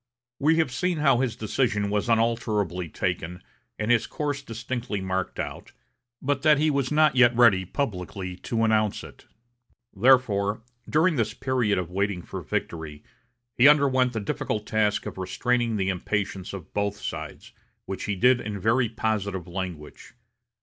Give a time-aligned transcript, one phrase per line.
[0.39, 3.43] We have seen how his decision was unalterably taken
[3.77, 5.73] and his course distinctly marked out,
[6.23, 9.27] but that he was not yet ready publicly to announce it.
[9.93, 13.03] Therefore, during this period of waiting for victory,
[13.55, 17.51] he underwent the difficult task of restraining the impatience of both sides,
[17.85, 20.15] which he did in very positive language.